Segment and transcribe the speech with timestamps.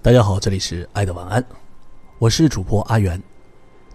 [0.00, 1.44] 大家好，这里是爱的晚安，
[2.20, 3.20] 我是主播阿元。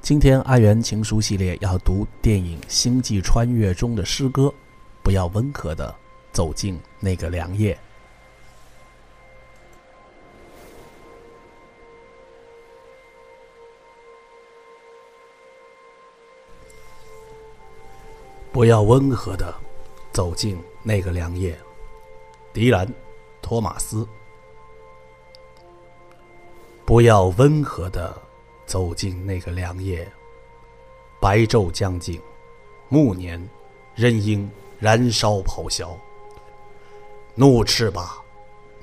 [0.02, 4.54] 今天阿元情书系列要读电影《星际穿越》中的诗歌，
[5.02, 5.96] 不要温和的
[6.34, 7.75] 走进那个凉夜。
[18.51, 19.56] 不要温和的
[20.11, 21.57] 走进那个凉夜，
[22.51, 22.86] 迪兰·
[23.42, 24.06] 托马斯。
[26.93, 28.15] 不要温和的
[28.68, 30.07] 走进那个凉夜，
[31.19, 32.22] 白昼将近，
[32.88, 33.50] 暮年
[33.95, 34.47] 仍应
[34.78, 35.97] 燃烧咆哮。
[37.33, 38.22] 怒斥吧，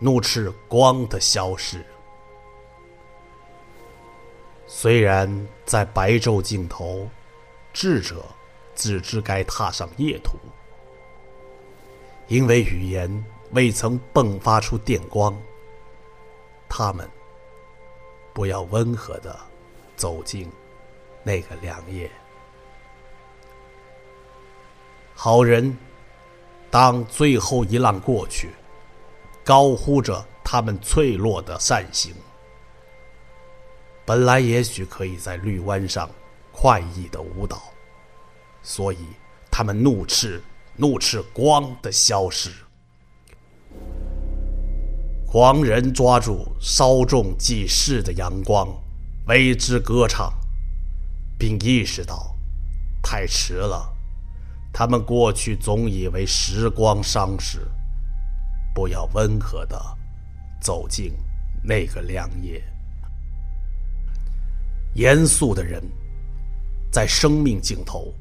[0.01, 1.87] 怒斥光的消失。
[4.67, 7.09] 虽然在白昼尽头，
[7.73, 8.25] 智者。
[8.75, 10.33] 自知该踏上夜途，
[12.27, 15.41] 因为语言未曾迸发出电光。
[16.69, 17.09] 他们
[18.41, 19.39] 不要温和的
[19.97, 20.51] 走进
[21.23, 22.11] 那个凉夜。
[25.15, 25.77] 好人，
[26.71, 28.49] 当最后一浪过去，
[29.45, 32.15] 高呼着他们脆弱的善行。
[34.07, 36.09] 本来也许可以在绿湾上
[36.51, 37.61] 快意的舞蹈。
[38.63, 39.07] 所以，
[39.51, 40.43] 他们怒斥、
[40.77, 42.51] 怒斥光的消失。
[45.33, 48.67] 狂人抓住稍纵即逝的阳光，
[49.29, 50.35] 为之歌唱，
[51.39, 52.35] 并意识到
[53.01, 53.97] 太迟了。
[54.73, 57.61] 他们过去总以为时光伤逝，
[58.75, 59.81] 不要温和的
[60.61, 61.13] 走进
[61.63, 62.61] 那个亮夜。
[64.95, 65.81] 严肃的人，
[66.91, 68.13] 在生命尽头。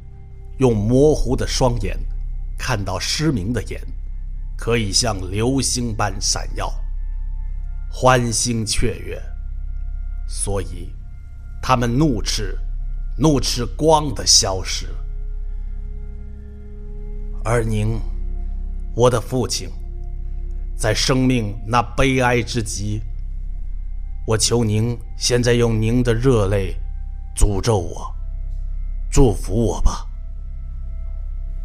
[0.60, 1.98] 用模糊的双眼
[2.56, 3.82] 看到失明的眼，
[4.56, 6.72] 可以像流星般闪耀，
[7.90, 9.22] 欢欣雀跃。
[10.28, 10.94] 所以，
[11.62, 12.58] 他们怒斥，
[13.18, 14.88] 怒斥光的消失。
[17.44, 18.00] 而您，
[18.94, 19.70] 我的父亲，
[20.76, 23.02] 在生命那悲哀之极，
[24.28, 26.76] 我求您现在用您的热泪
[27.36, 28.14] 诅咒我，
[29.10, 30.06] 祝福我吧。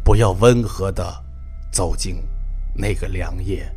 [0.03, 1.23] 不要温和的
[1.71, 2.23] 走进
[2.73, 3.69] 那个凉夜，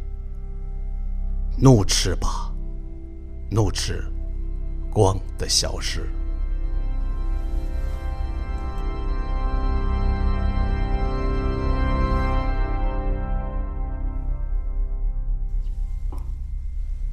[1.57, 2.51] 怒斥吧，
[3.49, 4.03] 怒斥
[4.91, 6.09] 光的消失。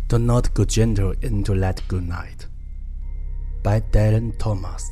[0.08, 2.48] Do not go gentle into that good night.
[3.62, 4.82] By Dylan Thomas.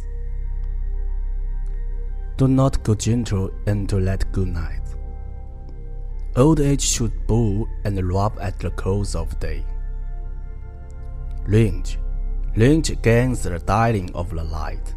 [2.37, 4.82] Do not go gentle into that good night.
[6.36, 9.64] Old age should bow and rub at the close of day.
[11.48, 11.98] Lynch,
[12.56, 14.96] lynch against the dying of the light.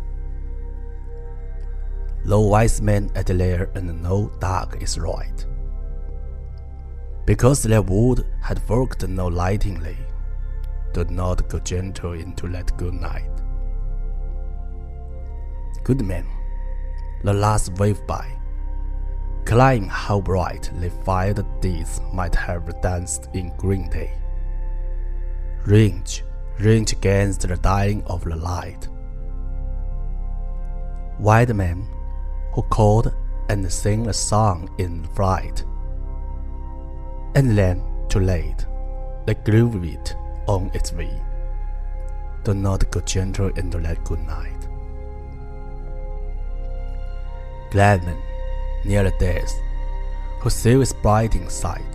[2.24, 5.44] No wise man at lair and no dark is right.
[7.24, 9.98] Because their wood had worked no lightingly,
[10.92, 13.30] do not go gentle into that good night.
[15.84, 16.26] Good men
[17.22, 18.35] the last wave by,
[19.46, 24.12] crying how bright the fired deeds might have danced in green day.
[25.64, 26.24] Range,
[26.58, 28.88] range against the dying of the light.
[31.18, 31.86] White man
[32.52, 33.14] who called
[33.48, 35.64] and sang a song in flight,
[37.36, 38.66] and then too late,
[39.26, 40.16] they groove it
[40.48, 41.22] on its way.
[42.42, 44.68] Do not go gentle into that good night.
[47.70, 48.20] Gladman,
[48.86, 49.52] near death,
[50.40, 51.92] who sees bright sight.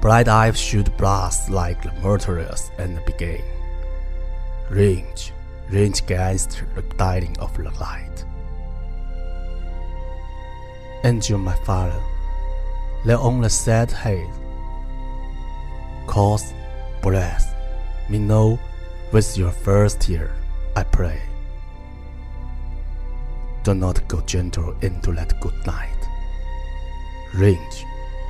[0.00, 3.42] Bright eyes should blast like the martyrs and begin.
[4.68, 5.32] Range,
[5.70, 8.24] range against the dying of the light.
[11.04, 12.02] Angel, my father,
[13.04, 14.28] lay on the sad head.
[16.06, 16.52] Cause,
[17.00, 17.46] bless
[18.08, 18.58] me now
[19.12, 20.34] with your first tear,
[20.76, 21.31] I pray
[23.64, 26.08] do not go gentle into that good night.
[27.34, 27.86] Rage,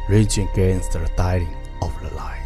[0.08, 2.41] raging against the dying of the light.